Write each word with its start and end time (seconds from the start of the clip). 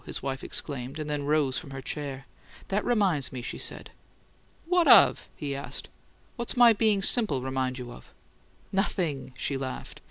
his 0.03 0.23
wife 0.23 0.43
exclaimed, 0.43 0.97
and 0.97 1.07
then 1.07 1.21
rose 1.25 1.59
from 1.59 1.69
her 1.69 1.79
chair. 1.79 2.25
"That 2.69 2.83
reminds 2.83 3.31
me," 3.31 3.43
she 3.43 3.59
said. 3.59 3.91
"What 4.65 4.87
of?" 4.87 5.29
he 5.35 5.55
asked. 5.55 5.89
"What's 6.37 6.57
my 6.57 6.73
being 6.73 7.03
simple 7.03 7.43
remind 7.43 7.77
you 7.77 7.91
of?" 7.91 8.11
"Nothing!" 8.71 9.35
she 9.37 9.57
laughed. 9.57 9.99